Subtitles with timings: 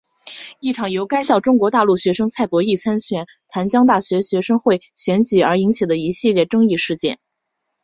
[0.59, 7.19] 一场由该校中国大陆学生蔡博艺参选淡江大学学生会选举而引起的一系列争议事件。